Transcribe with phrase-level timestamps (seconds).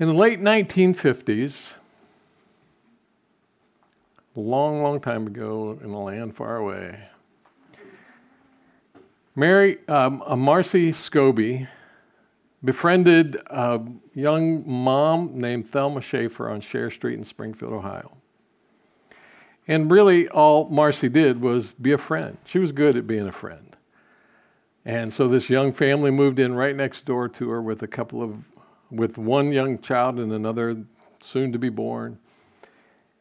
[0.00, 1.74] In the late 1950s,
[4.34, 6.98] a long, long time ago in a land far away,
[9.36, 11.68] Mary, um, uh, Marcy Scobie
[12.64, 13.80] befriended a
[14.14, 18.16] young mom named Thelma Schaefer on Share Street in Springfield, Ohio.
[19.68, 22.36] And really, all Marcy did was be a friend.
[22.44, 23.76] She was good at being a friend.
[24.84, 28.22] And so this young family moved in right next door to her with a couple
[28.22, 28.36] of,
[28.90, 30.76] with one young child and another
[31.22, 32.18] soon to be born.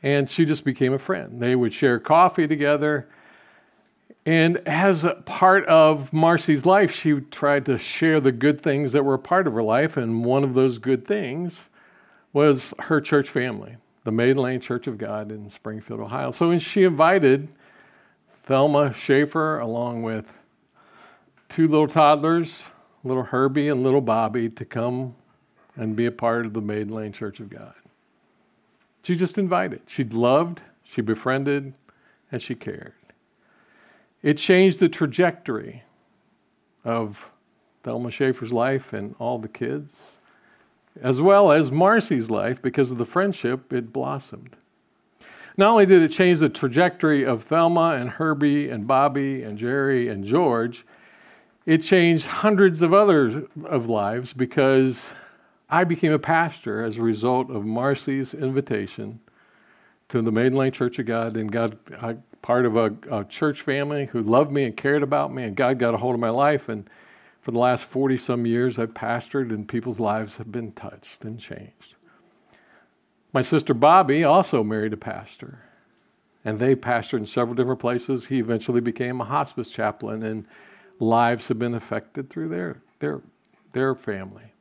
[0.02, 1.42] And she just became a friend.
[1.42, 3.08] They would share coffee together.
[4.26, 9.16] And as part of Marcy's life, she tried to share the good things that were
[9.16, 9.98] a part of her life.
[9.98, 11.70] And one of those good things
[12.34, 16.32] was her church family, the Maiden Lane Church of God in Springfield, Ohio.
[16.32, 17.48] So she invited
[18.46, 20.30] Thelma Schaefer, along with
[21.48, 22.64] two little toddlers,
[23.04, 25.16] little Herbie and little Bobby, to come
[25.76, 27.74] and be a part of the Maiden Lane Church of God.
[29.04, 29.82] She just invited.
[29.88, 31.74] She loved, she befriended,
[32.32, 32.94] and she cared.
[34.22, 35.84] It changed the trajectory
[36.86, 37.18] of
[37.84, 39.94] Thelma Schaefer's life and all the kids,
[41.02, 44.56] as well as Marcy's life because of the friendship it blossomed.
[45.58, 50.08] Not only did it change the trajectory of Thelma and Herbie and Bobby and Jerry
[50.08, 50.86] and George,
[51.66, 55.14] it changed hundreds of others of lives because
[55.74, 59.20] I became a pastor as a result of Marcy's invitation
[60.10, 61.80] to the Maiden Lane Church of God and God
[62.44, 65.80] part of a, a, church family who loved me and cared about me, and God
[65.80, 66.70] got a hold of my life.
[66.70, 66.88] And
[67.42, 71.40] for the last 40 some years, I've pastored, and people's lives have been touched and
[71.40, 71.96] changed.
[73.34, 75.58] My sister Bobby also married a pastor,
[76.46, 78.28] and they pastored in several different places.
[78.28, 80.46] He eventually became a hospice chaplain, and
[81.00, 83.22] lives have been affected through their, their,
[83.72, 84.53] their family.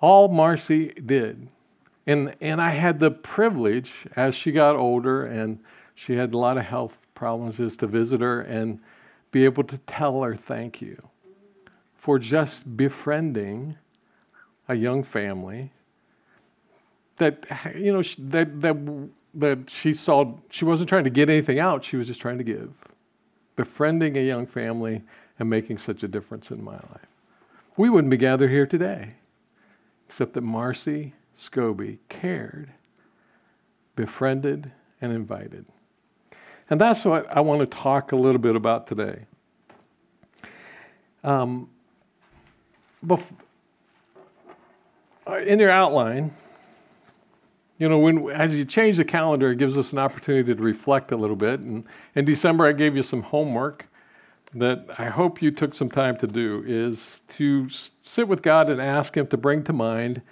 [0.00, 1.48] All Marcy did.
[2.06, 5.58] And, and I had the privilege as she got older and
[5.94, 8.80] she had a lot of health problems is to visit her and
[9.30, 10.96] be able to tell her thank you
[11.98, 13.76] for just befriending
[14.68, 15.70] a young family
[17.18, 17.44] that
[17.76, 18.76] you know that that
[19.34, 22.44] that she saw she wasn't trying to get anything out she was just trying to
[22.44, 22.72] give.
[23.56, 25.02] Befriending a young family
[25.38, 27.06] and making such a difference in my life.
[27.76, 29.14] We wouldn't be gathered here today
[30.10, 32.70] except that marcy scobie cared
[33.96, 35.64] befriended and invited
[36.70, 39.26] and that's what I want to talk a little bit about today.
[41.24, 41.68] Um,
[43.04, 43.34] bef-
[45.26, 46.32] uh, in your outline,
[47.78, 51.10] you know, when as you change the calendar, it gives us an opportunity to reflect
[51.10, 51.60] a little bit.
[51.60, 51.84] And
[52.14, 53.86] in December, I gave you some homework
[54.54, 56.64] that I hope you took some time to do.
[56.66, 57.68] Is to
[58.02, 60.22] sit with God and ask Him to bring to mind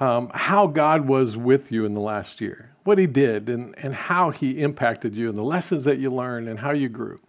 [0.00, 3.94] um, how God was with you in the last year, what He did, and, and
[3.94, 7.20] how He impacted you, and the lessons that you learned, and how you grew.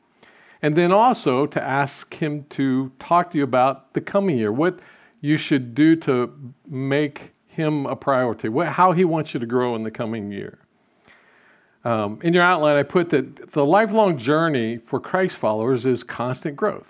[0.63, 4.79] And then also to ask Him to talk to you about the coming year, what
[5.19, 6.33] you should do to
[6.67, 10.59] make Him a priority, what, how He wants you to grow in the coming year.
[11.83, 16.55] Um, in your outline, I put that the lifelong journey for Christ followers is constant
[16.55, 16.87] growth.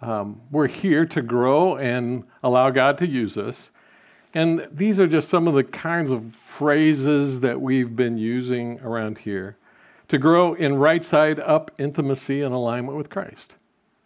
[0.00, 3.70] Um, we're here to grow and allow God to use us.
[4.34, 9.18] And these are just some of the kinds of phrases that we've been using around
[9.18, 9.56] here
[10.08, 13.54] to grow in right side up intimacy and alignment with Christ.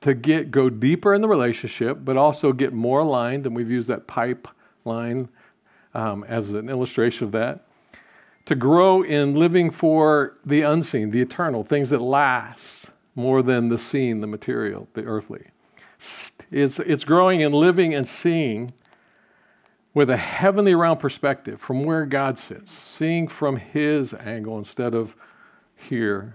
[0.03, 3.89] To get go deeper in the relationship, but also get more aligned, and we've used
[3.89, 5.29] that pipeline
[5.95, 7.65] um, as an illustration of that.
[8.49, 13.77] To grow in living for the unseen, the eternal, things that last more than the
[13.77, 15.45] seen, the material, the earthly.
[16.51, 18.73] It's, it's growing in living and seeing
[19.93, 25.15] with a heavenly round perspective from where God sits, seeing from His angle instead of
[25.77, 26.35] here,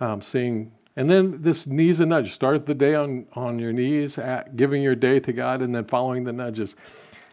[0.00, 0.72] um, seeing.
[0.96, 2.34] And then this knees and nudge.
[2.34, 5.84] Start the day on, on your knees, at, giving your day to God, and then
[5.84, 6.74] following the nudges.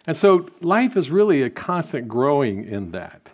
[0.05, 3.29] And so life is really a constant growing in that.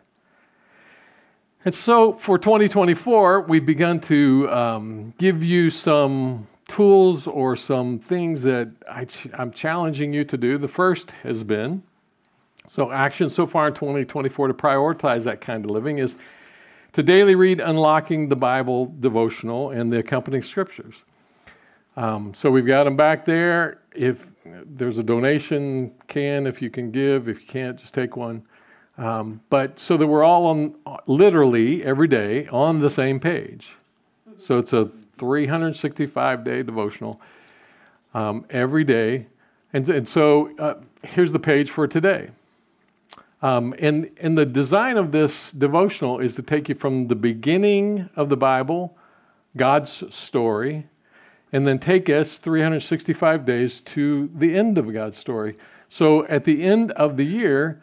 [1.63, 8.41] And so for 2024, we've begun to um, give you some tools or some things
[8.43, 9.05] that I
[9.37, 10.57] am challenging you to do.
[10.57, 11.83] The first has been
[12.67, 16.15] so, action so far in 2024 to prioritize that kind of living is
[16.93, 21.03] to daily read Unlocking the Bible devotional and the accompanying scriptures.
[21.97, 23.81] Um, so, we've got them back there.
[23.93, 24.25] If
[24.65, 28.43] there's a donation can, if you can give, if you can't, just take one.
[29.01, 30.75] Um, but so that we're all on
[31.07, 33.69] literally every day on the same page.
[34.37, 37.19] So, it's a 365 day devotional
[38.13, 39.25] um, every day
[39.73, 42.29] And, and so uh, here's the page for today.
[43.41, 48.09] Um, and, and the design of this devotional is to take you from the beginning
[48.15, 48.95] of the Bible,
[49.57, 50.85] God's story,
[51.53, 55.57] and then take us 365 days to the end of God's story.
[55.89, 57.81] So at the end of the year,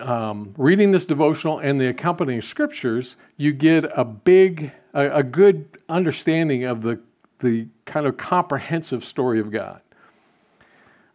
[0.00, 5.78] um, reading this devotional and the accompanying scriptures, you get a big, a, a good
[5.88, 6.98] understanding of the,
[7.40, 9.80] the kind of comprehensive story of God.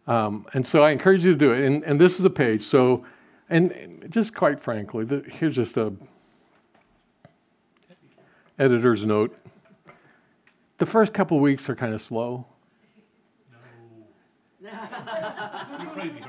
[0.06, 1.64] Um, and so I encourage you to do it.
[1.64, 2.62] And, and this is a page.
[2.62, 3.04] So,
[3.50, 5.92] and just quite frankly, the, here's just a
[8.58, 9.36] editor's note.
[10.78, 12.46] The first couple weeks are kind of slow.
[14.60, 14.70] No.
[15.80, 16.24] You're crazy.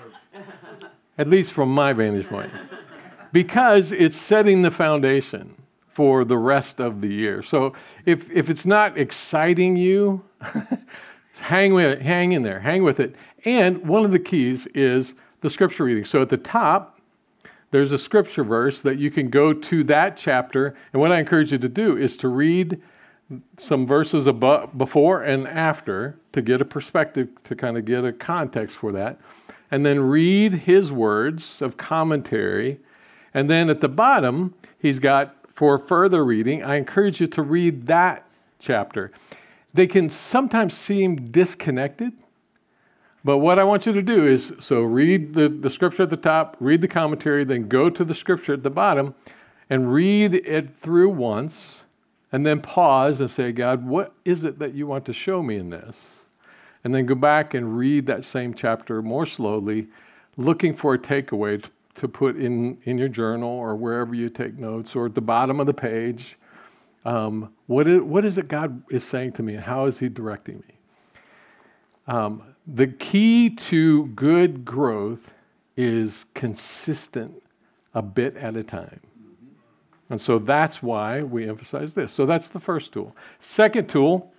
[1.18, 2.52] At least from my vantage point.
[3.32, 5.56] Because it's setting the foundation
[5.94, 7.42] for the rest of the year.
[7.42, 7.74] So
[8.06, 10.22] if, if it's not exciting you,
[11.40, 13.16] hang, with, it, hang in there, hang with it.
[13.46, 16.04] And one of the keys is the scripture reading.
[16.04, 17.00] So at the top,
[17.72, 20.76] there's a scripture verse that you can go to that chapter.
[20.92, 22.82] And what I encourage you to do is to read
[23.58, 28.14] some verses above, before and after to get a perspective, to kind of get a
[28.14, 29.20] context for that.
[29.72, 32.80] And then read his words of commentary.
[33.34, 37.88] And then at the bottom, he's got for further reading, I encourage you to read
[37.88, 38.26] that
[38.60, 39.12] chapter.
[39.74, 42.12] They can sometimes seem disconnected
[43.26, 46.16] but what I want you to do is so read the, the scripture at the
[46.16, 49.16] top, read the commentary, then go to the scripture at the bottom
[49.72, 51.58] and read it through once,
[52.32, 55.56] and then pause and say, God, what is it that you want to show me
[55.56, 55.96] in this?
[56.86, 59.88] And then go back and read that same chapter more slowly,
[60.38, 64.58] looking for a takeaway to, to put in, in your journal or wherever you take
[64.60, 66.38] notes or at the bottom of the page.
[67.04, 70.10] Um, what, is, what is it God is saying to me and how is He
[70.10, 70.76] directing me?
[72.08, 75.32] Um, the key to good growth
[75.76, 77.34] is consistent
[77.96, 79.00] a bit at a time.
[80.12, 82.12] And so that's why we emphasize this.
[82.12, 83.16] So that's the first tool.
[83.40, 84.32] Second tool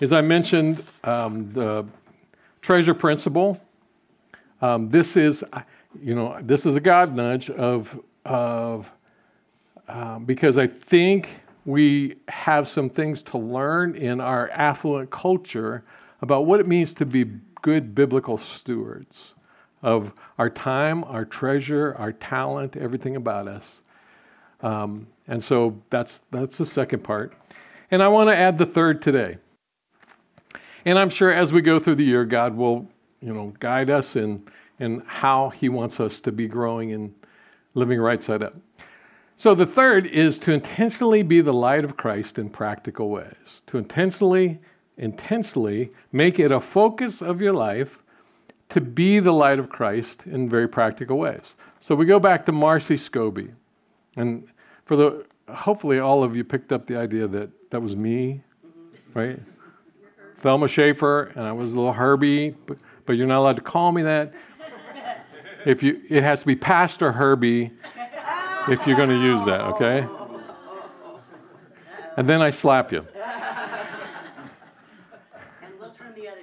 [0.00, 1.86] is I mentioned um, the
[2.62, 3.60] treasure principle.
[4.60, 5.44] Um, this is,
[6.02, 8.90] you know, this is a God nudge of, of
[9.88, 11.28] um, because I think
[11.66, 15.84] we have some things to learn in our affluent culture
[16.22, 17.26] about what it means to be
[17.62, 19.34] good biblical stewards
[19.82, 23.80] of our time, our treasure, our talent, everything about us.
[24.62, 27.34] Um, and so that's, that's the second part.
[27.90, 29.36] And I want to add the third today.
[30.84, 32.86] And I'm sure as we go through the year, God will,
[33.20, 34.42] you know, guide us in,
[34.78, 37.14] in how He wants us to be growing and
[37.74, 38.54] living right side up.
[39.36, 43.62] So the third is to intentionally be the light of Christ in practical ways.
[43.66, 44.60] To intentionally
[44.96, 47.98] intensely, make it a focus of your life
[48.68, 51.56] to be the light of Christ in very practical ways.
[51.80, 53.52] So we go back to Marcy Scobie.
[54.16, 54.46] And
[54.86, 59.18] for the hopefully all of you picked up the idea that that was me, mm-hmm.
[59.18, 59.40] right?
[60.44, 62.76] Thelma Schaefer, and I was a little Herbie, but,
[63.06, 64.34] but you're not allowed to call me that.
[65.64, 67.72] If you, it has to be Pastor Herbie
[68.68, 70.06] if you're going to use that, okay?
[72.18, 73.06] And then I slap you.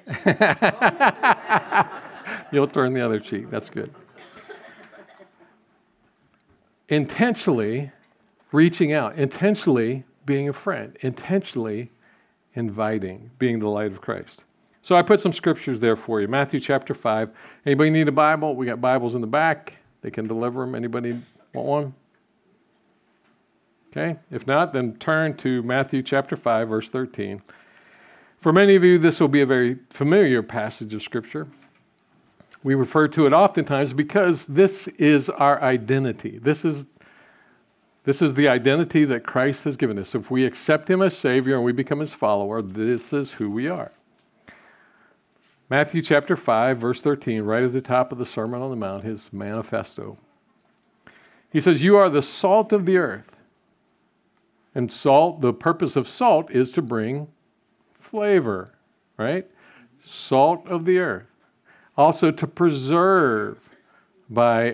[2.51, 3.51] You'll turn the other cheek.
[3.51, 3.93] That's good.
[6.89, 7.91] Intentionally
[8.51, 11.91] reaching out, intentionally being a friend, intentionally
[12.55, 14.43] inviting, being the light of Christ.
[14.81, 16.27] So I put some scriptures there for you.
[16.27, 17.29] Matthew chapter 5.
[17.65, 18.55] Anybody need a Bible?
[18.55, 19.73] We got Bibles in the back.
[20.01, 20.73] They can deliver them.
[20.73, 21.21] Anybody
[21.53, 21.93] want one?
[23.91, 24.17] Okay.
[24.31, 27.41] If not, then turn to Matthew chapter 5, verse 13.
[28.39, 31.47] For many of you, this will be a very familiar passage of Scripture.
[32.63, 36.39] We refer to it oftentimes because this is our identity.
[36.39, 36.85] This is,
[38.03, 40.15] this is the identity that Christ has given us.
[40.15, 43.67] If we accept Him as Savior and we become His follower, this is who we
[43.67, 43.91] are.
[45.71, 49.05] Matthew chapter 5, verse 13, right at the top of the Sermon on the Mount,
[49.05, 50.17] his manifesto.
[51.49, 53.37] He says, You are the salt of the earth.
[54.75, 57.25] And salt, the purpose of salt is to bring
[58.01, 58.73] flavor,
[59.17, 59.47] right?
[60.03, 61.27] Salt of the earth.
[61.95, 63.57] Also to preserve
[64.29, 64.71] by,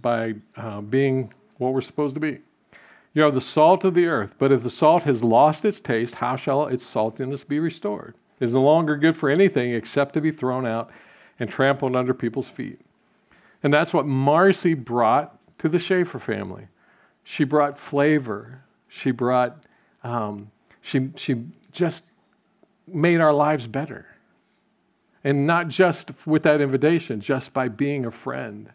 [0.00, 1.32] by uh, being
[1.62, 2.40] what we're supposed to be.
[3.14, 6.14] You are the salt of the earth, but if the salt has lost its taste,
[6.16, 8.14] how shall its saltiness be restored?
[8.40, 10.90] It is no longer good for anything except to be thrown out
[11.38, 12.80] and trampled under people's feet.
[13.62, 16.66] And that's what Marcy brought to the Schaefer family.
[17.22, 18.62] She brought flavor.
[18.88, 19.62] She brought,
[20.02, 20.50] um,
[20.80, 22.02] she, she just
[22.86, 24.06] made our lives better.
[25.22, 28.70] And not just with that invitation, just by being a friend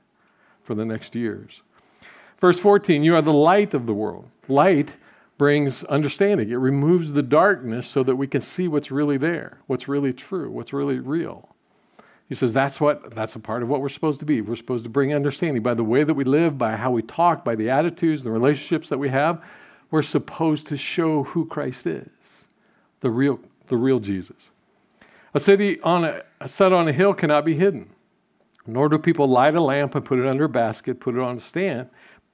[0.64, 1.62] for the next years.
[2.40, 4.28] Verse 14, you are the light of the world.
[4.48, 4.92] Light
[5.38, 9.88] brings understanding, it removes the darkness so that we can see what's really there, what's
[9.88, 11.48] really true, what's really real.
[12.28, 14.42] He says that's what that's a part of what we're supposed to be.
[14.42, 17.46] We're supposed to bring understanding by the way that we live, by how we talk,
[17.46, 19.42] by the attitudes, the relationships that we have.
[19.92, 22.10] We're supposed to show who Christ is,
[23.00, 24.50] the real, the real Jesus.
[25.34, 27.90] A city on a, set on a hill cannot be hidden.
[28.66, 31.38] Nor do people light a lamp and put it under a basket, put it on
[31.38, 31.88] a stand,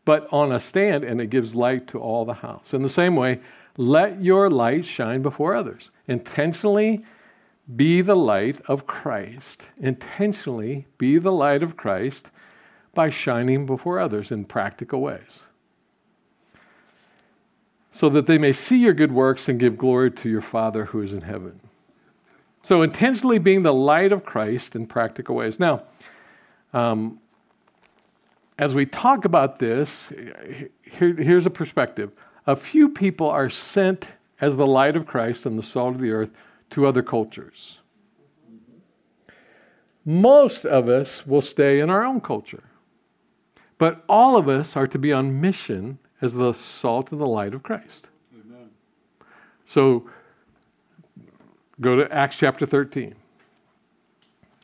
[0.06, 2.74] but on a stand, and it gives light to all the house.
[2.74, 3.40] In the same way,
[3.78, 5.92] let your light shine before others.
[6.08, 7.04] Intentionally
[7.76, 9.68] be the light of Christ.
[9.80, 12.30] Intentionally be the light of Christ
[12.94, 15.40] by shining before others in practical ways.
[17.92, 21.02] So that they may see your good works and give glory to your Father who
[21.02, 21.60] is in heaven.
[22.64, 25.60] So, intentionally being the light of Christ in practical ways.
[25.60, 25.84] Now,
[26.74, 27.20] um,
[28.64, 30.14] as we talk about this,
[30.90, 32.14] here, here's a perspective.
[32.48, 34.08] A few people are sent
[34.40, 36.30] as the light of Christ and the salt of the earth
[36.70, 37.80] to other cultures.
[40.06, 42.64] Most of us will stay in our own culture.
[43.80, 47.54] But all of us are to be on mission as the salt and the light
[47.54, 48.08] of Christ.
[48.34, 48.70] Amen.
[49.66, 50.10] So
[51.82, 53.14] go to Acts chapter 13.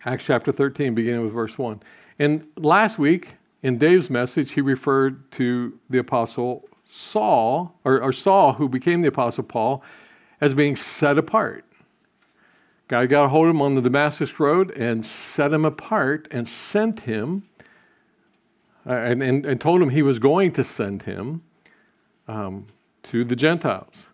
[0.05, 1.81] Acts chapter 13, beginning with verse 1.
[2.19, 8.53] And last week, in Dave's message, he referred to the apostle Saul, or, or Saul,
[8.53, 9.83] who became the apostle Paul,
[10.41, 11.65] as being set apart.
[12.87, 16.47] God got a hold of him on the Damascus Road and set him apart and
[16.47, 17.43] sent him
[18.87, 21.43] uh, and, and, and, told him he was going to send him
[22.27, 22.65] um,
[23.03, 24.07] to the Gentiles.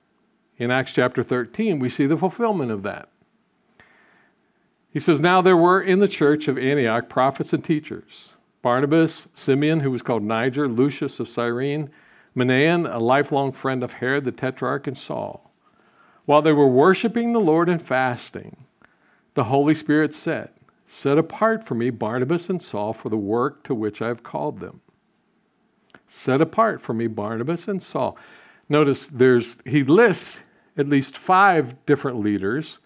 [0.57, 3.07] In Acts chapter 13, we see the fulfillment of that.
[4.91, 8.34] He says, Now there were in the church of Antioch prophets and teachers
[8.65, 11.88] Barnabas, Simeon, who was called Niger, Lucius of Cyrene,
[12.36, 15.51] Manaen, a lifelong friend of Herod the Tetrarch, and Saul.
[16.25, 18.57] While they were worshiping the Lord and fasting,
[19.36, 20.50] the Holy Spirit said,
[20.88, 24.60] Set apart for me Barnabas and Saul for the work to which I have called
[24.60, 24.81] them.
[26.07, 28.17] Set apart for me Barnabas and Saul.
[28.67, 30.41] Notice there's he lists
[30.75, 32.79] at least five different leaders.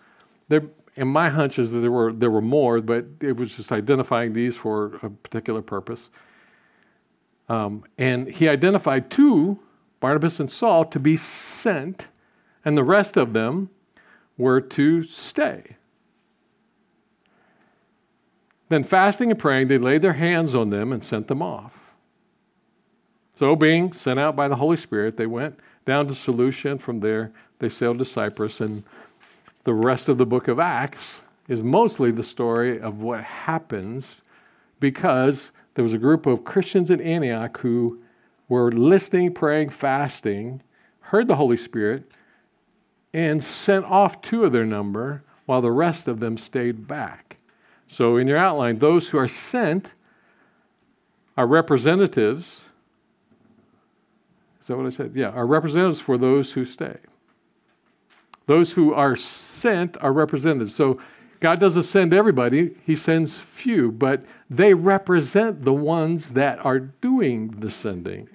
[0.50, 0.64] There,
[1.00, 4.34] and my hunch is that there were there were more, but it was just identifying
[4.34, 6.10] these for a particular purpose.
[7.48, 9.58] Um, and he identified two,
[10.02, 12.08] Barnabas and Saul, to be sent,
[12.66, 13.70] and the rest of them
[14.38, 15.78] were to stay.
[18.68, 21.74] Then, fasting and praying, they laid their hands on them and sent them off.
[23.36, 27.00] So, being sent out by the Holy Spirit, they went down to Seleucia, and from
[27.00, 28.62] there they sailed to Cyprus.
[28.62, 28.84] And
[29.70, 34.16] the rest of the book of Acts is mostly the story of what happens
[34.80, 38.00] because there was a group of Christians in Antioch who
[38.48, 40.64] were listening, praying, fasting,
[41.02, 42.10] heard the Holy Spirit,
[43.14, 47.38] and sent off two of their number while the rest of them stayed back.
[47.88, 49.92] So, in your outline, those who are sent
[51.38, 52.62] are representatives.
[54.62, 55.12] Is that what I said?
[55.14, 56.98] Yeah, are representatives for those who stay.
[58.50, 60.74] Those who are sent are representatives.
[60.74, 61.00] So,
[61.40, 67.52] God doesn't send everybody, He sends few, but they represent the ones that are doing
[67.60, 68.28] the sending.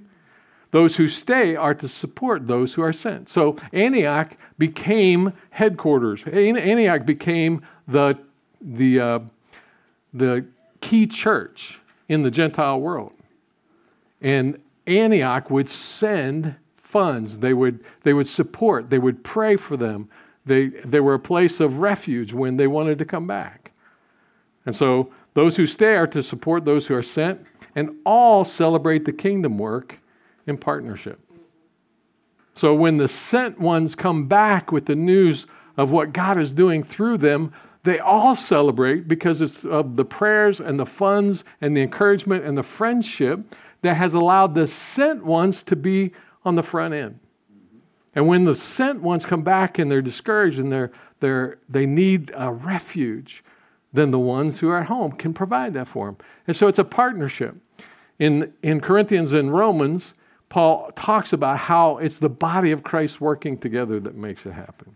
[0.71, 3.28] Those who stay are to support those who are sent.
[3.28, 6.23] So Antioch became headquarters.
[6.26, 8.16] Antioch became the,
[8.61, 9.18] the uh,
[10.12, 10.47] the
[10.80, 13.12] key church in the Gentile world.
[14.23, 16.54] And Antioch would send
[16.95, 20.09] funds, they would, they would support, they would pray for them.
[20.47, 23.73] They, they were a place of refuge when they wanted to come back.
[24.65, 29.05] And so those who stay are to support those who are sent, and all celebrate
[29.05, 29.99] the kingdom work
[30.47, 31.19] in partnership.
[32.53, 35.47] So when the sent ones come back with the news
[35.77, 40.61] of what God is doing through them, they all celebrate because it's of the prayers
[40.61, 43.41] and the funds and the encouragement and the friendship
[43.83, 46.13] that has allowed the sent ones to be
[46.45, 47.19] on the front end.
[48.15, 52.33] And when the sent ones come back and they're discouraged and they're, they're, they need
[52.37, 53.43] a refuge,
[53.93, 56.17] then the ones who are at home can provide that for them.
[56.47, 57.57] And so it's a partnership.
[58.21, 60.15] In, in Corinthians and Romans,
[60.49, 64.95] Paul talks about how it's the body of Christ working together that makes it happen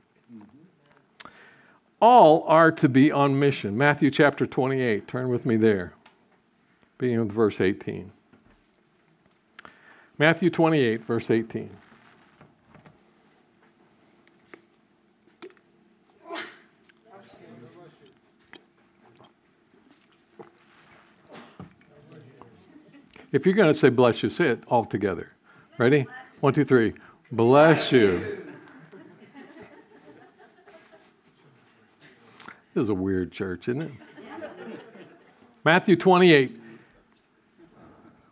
[2.00, 3.76] all are to be on mission.
[3.76, 5.08] Matthew chapter 28.
[5.08, 5.92] Turn with me there,
[6.98, 8.10] beginning with verse 18.
[10.18, 11.70] Matthew 28, verse 18.
[23.30, 25.28] If you're going to say bless you, say it all together.
[25.76, 26.06] Ready?
[26.40, 26.94] One, two, three.
[27.30, 28.44] Bless you.
[32.74, 33.92] This is a weird church, isn't it?
[35.64, 36.58] Matthew 28,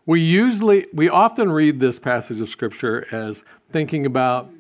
[0.07, 4.51] we usually, we often read this passage of Scripture as thinking about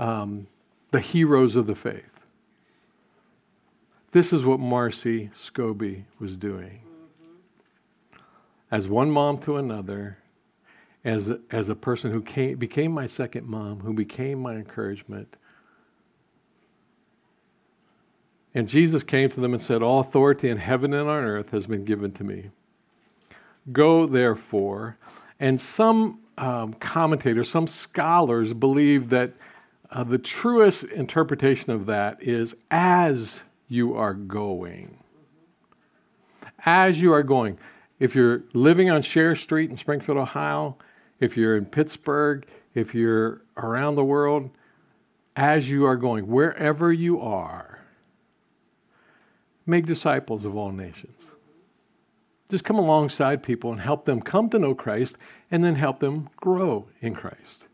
[0.00, 0.48] um,
[0.90, 2.02] the heroes of the faith.
[4.10, 6.80] This is what Marcy Scobie was doing.
[8.70, 10.18] As one mom to another,
[11.04, 15.36] as, as a person who came, became my second mom, who became my encouragement.
[18.54, 21.66] And Jesus came to them and said, All authority in heaven and on earth has
[21.66, 22.50] been given to me.
[23.72, 24.98] Go therefore.
[25.40, 29.32] And some um, commentators, some scholars believe that
[29.90, 34.98] uh, the truest interpretation of that is as you are going.
[36.66, 37.58] As you are going.
[38.00, 40.76] If you're living on Share Street in Springfield, Ohio,
[41.20, 44.50] if you're in Pittsburgh, if you're around the world,
[45.36, 47.78] as you are going, wherever you are,
[49.66, 51.20] make disciples of all nations.
[52.50, 55.16] Just come alongside people and help them come to know Christ
[55.50, 57.66] and then help them grow in Christ.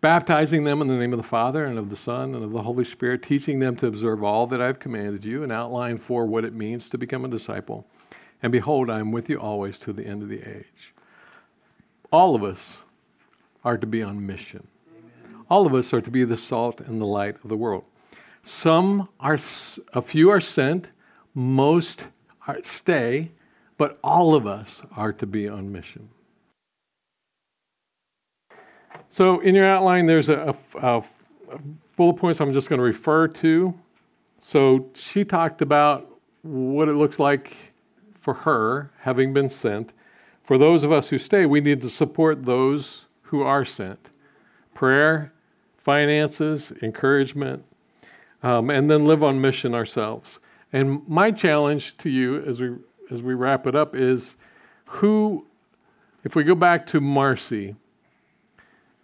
[0.00, 2.62] Baptizing them in the name of the Father and of the Son and of the
[2.62, 6.44] Holy Spirit, teaching them to observe all that I've commanded you and outline for what
[6.44, 7.86] it means to become a disciple.
[8.42, 10.94] And behold, I am with you always to the end of the age.
[12.12, 12.78] All of us
[13.64, 14.66] are to be on mission.
[14.88, 15.44] Amen.
[15.50, 17.84] All of us are to be the salt and the light of the world.
[18.44, 19.38] Some are,
[19.92, 20.88] a few are sent,
[21.34, 22.04] most
[22.46, 23.32] are, stay,
[23.78, 26.08] but all of us are to be on mission.
[29.08, 31.02] So, in your outline, there's a, a,
[31.50, 31.58] a
[31.96, 33.72] bullet points I'm just going to refer to.
[34.38, 36.10] So, she talked about
[36.42, 37.56] what it looks like
[38.20, 39.92] for her having been sent.
[40.44, 44.10] For those of us who stay, we need to support those who are sent.
[44.74, 45.32] Prayer,
[45.78, 47.64] finances, encouragement,
[48.42, 50.40] um, and then live on mission ourselves.
[50.72, 52.76] And my challenge to you as we
[53.10, 54.36] as we wrap it up is
[54.86, 55.46] who,
[56.24, 57.76] if we go back to Marcy,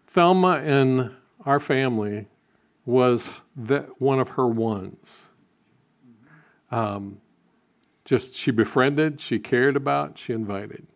[0.09, 1.15] Thelma in
[1.45, 2.27] our family
[2.87, 5.25] was that one of her ones.
[6.71, 7.19] Um,
[8.05, 10.87] just she befriended, she cared about, she invited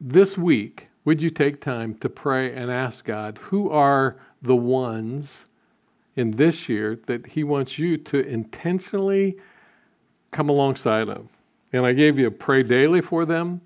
[0.00, 5.46] this week, would you take time to pray and ask God, who are the ones
[6.16, 9.36] in this year that He wants you to intentionally
[10.30, 11.28] come alongside of?
[11.72, 13.60] And I gave you a pray daily for them,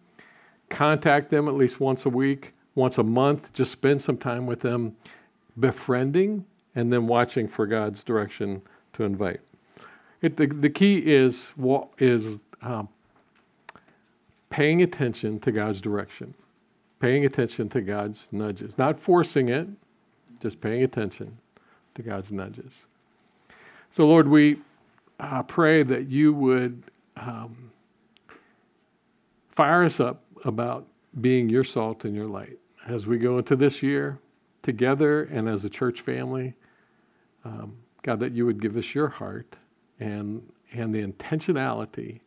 [0.68, 4.60] contact them at least once a week, once a month, just spend some time with
[4.60, 4.94] them,
[5.60, 8.60] befriending, and then watching for God's direction
[8.94, 9.40] to invite.
[10.22, 11.52] It, the, the key is,
[11.98, 12.88] is um,
[14.50, 16.34] paying attention to God's direction,
[16.98, 19.68] paying attention to God's nudges, not forcing it,
[20.40, 21.36] just paying attention
[21.94, 22.72] to God's nudges.
[23.90, 24.58] So, Lord, we
[25.20, 26.82] uh, pray that you would
[27.16, 27.70] um,
[29.56, 30.86] fire us up about
[31.20, 34.18] being your salt and your light as we go into this year
[34.62, 36.54] together and as a church family.
[37.44, 39.56] Um, God, that you would give us your heart
[40.00, 42.20] and, and the intentionality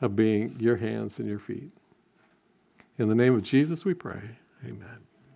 [0.00, 1.70] of being your hands and your feet.
[2.98, 4.22] In the name of Jesus, we pray.
[4.64, 5.11] Amen.